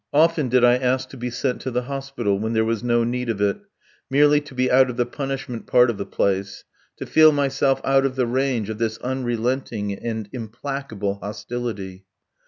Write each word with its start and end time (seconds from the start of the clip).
Often 0.13 0.49
did 0.49 0.63
I 0.63 0.77
ask 0.77 1.09
to 1.09 1.15
be 1.17 1.29
sent 1.29 1.61
to 1.61 1.69
the 1.69 1.83
hospital, 1.83 2.39
when 2.39 2.53
there 2.53 2.65
was 2.65 2.81
no 2.83 3.03
need 3.03 3.29
of 3.29 3.39
it, 3.39 3.57
merely 4.09 4.41
to 4.41 4.55
be 4.55 4.71
out 4.71 4.89
of 4.89 4.97
the 4.97 5.05
punishment 5.05 5.67
part 5.67 5.91
of 5.91 5.99
the 5.99 6.07
place, 6.07 6.63
to 6.97 7.05
feel 7.05 7.31
myself 7.31 7.79
out 7.83 8.03
of 8.03 8.15
the 8.15 8.25
range 8.25 8.71
of 8.71 8.79
this 8.79 8.97
unrelenting 8.97 9.93
and 9.93 10.27
implacable 10.33 11.19
hostility. 11.21 12.05